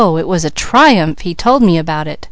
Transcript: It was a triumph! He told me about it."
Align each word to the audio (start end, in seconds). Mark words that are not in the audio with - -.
It 0.17 0.27
was 0.27 0.43
a 0.43 0.49
triumph! 0.49 1.19
He 1.19 1.35
told 1.35 1.61
me 1.61 1.77
about 1.77 2.07
it." 2.07 2.19